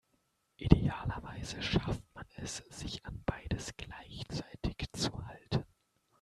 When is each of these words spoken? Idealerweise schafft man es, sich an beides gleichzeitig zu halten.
Idealerweise 0.57 1.61
schafft 1.61 2.01
man 2.15 2.25
es, 2.37 2.57
sich 2.71 3.05
an 3.05 3.21
beides 3.23 3.75
gleichzeitig 3.77 4.91
zu 4.93 5.11
halten. 5.27 5.63